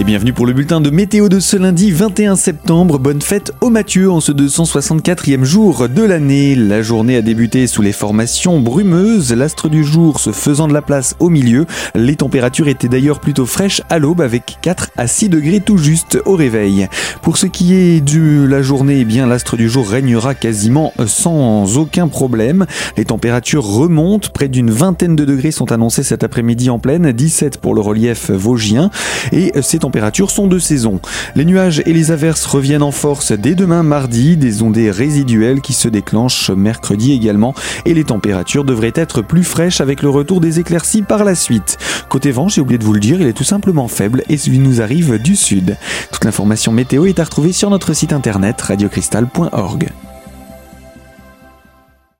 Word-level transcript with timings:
Et 0.00 0.04
bienvenue 0.04 0.32
pour 0.32 0.46
le 0.46 0.54
bulletin 0.54 0.80
de 0.80 0.88
météo 0.88 1.28
de 1.28 1.40
ce 1.40 1.58
lundi 1.58 1.90
21 1.90 2.34
septembre. 2.34 2.98
Bonne 2.98 3.20
fête 3.20 3.52
au 3.60 3.68
Mathieu 3.68 4.10
en 4.10 4.20
ce 4.20 4.32
264e 4.32 5.44
jour 5.44 5.90
de 5.90 6.02
l'année. 6.02 6.54
La 6.54 6.80
journée 6.80 7.16
a 7.16 7.20
débuté 7.20 7.66
sous 7.66 7.82
les 7.82 7.92
formations 7.92 8.60
brumeuses, 8.60 9.34
l'astre 9.34 9.68
du 9.68 9.84
jour 9.84 10.18
se 10.18 10.32
faisant 10.32 10.68
de 10.68 10.72
la 10.72 10.80
place 10.80 11.16
au 11.18 11.28
milieu. 11.28 11.66
Les 11.94 12.16
températures 12.16 12.68
étaient 12.68 12.88
d'ailleurs 12.88 13.20
plutôt 13.20 13.44
fraîches 13.44 13.82
à 13.90 13.98
l'aube 13.98 14.22
avec 14.22 14.56
4 14.62 14.88
à 14.96 15.06
6 15.06 15.28
degrés 15.28 15.60
tout 15.60 15.76
juste 15.76 16.18
au 16.24 16.34
réveil. 16.34 16.88
Pour 17.20 17.36
ce 17.36 17.44
qui 17.44 17.74
est 17.74 18.00
de 18.00 18.46
la 18.46 18.62
journée, 18.62 19.00
eh 19.00 19.04
bien 19.04 19.26
l'astre 19.26 19.58
du 19.58 19.68
jour 19.68 19.86
régnera 19.86 20.34
quasiment 20.34 20.94
sans 21.06 21.76
aucun 21.76 22.08
problème. 22.08 22.64
Les 22.96 23.04
températures 23.04 23.66
remontent, 23.66 24.30
près 24.32 24.48
d'une 24.48 24.70
vingtaine 24.70 25.14
de 25.14 25.26
degrés 25.26 25.50
sont 25.50 25.72
annoncés 25.72 26.04
cet 26.04 26.24
après-midi 26.24 26.70
en 26.70 26.78
pleine, 26.78 27.12
17 27.12 27.58
pour 27.58 27.74
le 27.74 27.82
relief 27.82 28.30
vosgien 28.30 28.90
et 29.32 29.52
ces 29.60 29.78
températures 29.90 30.30
sont 30.30 30.46
de 30.46 30.60
saison. 30.60 31.00
Les 31.34 31.44
nuages 31.44 31.82
et 31.84 31.92
les 31.92 32.12
averses 32.12 32.46
reviennent 32.46 32.84
en 32.84 32.92
force 32.92 33.32
dès 33.32 33.56
demain 33.56 33.82
mardi, 33.82 34.36
des 34.36 34.62
ondées 34.62 34.92
résiduelles 34.92 35.60
qui 35.60 35.72
se 35.72 35.88
déclenchent 35.88 36.50
mercredi 36.50 37.12
également 37.12 37.54
et 37.84 37.92
les 37.92 38.04
températures 38.04 38.62
devraient 38.62 38.92
être 38.94 39.20
plus 39.20 39.42
fraîches 39.42 39.80
avec 39.80 40.02
le 40.02 40.08
retour 40.08 40.40
des 40.40 40.60
éclaircies 40.60 41.02
par 41.02 41.24
la 41.24 41.34
suite. 41.34 41.76
Côté 42.08 42.30
vent, 42.30 42.46
j'ai 42.46 42.60
oublié 42.60 42.78
de 42.78 42.84
vous 42.84 42.92
le 42.92 43.00
dire, 43.00 43.20
il 43.20 43.26
est 43.26 43.32
tout 43.32 43.42
simplement 43.42 43.88
faible 43.88 44.22
et 44.28 44.36
celui 44.36 44.60
nous 44.60 44.80
arrive 44.80 45.20
du 45.20 45.34
sud. 45.34 45.76
Toute 46.12 46.24
l'information 46.24 46.70
météo 46.70 47.06
est 47.06 47.18
à 47.18 47.24
retrouver 47.24 47.50
sur 47.50 47.68
notre 47.68 47.92
site 47.92 48.12
internet 48.12 48.60
radiocristal.org. 48.60 49.88